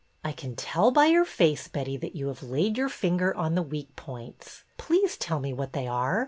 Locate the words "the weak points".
3.53-4.63